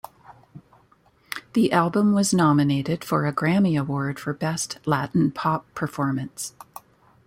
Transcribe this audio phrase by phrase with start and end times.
[1.53, 6.55] The album was nominated for a Grammy Award for Best Latin Pop Performance.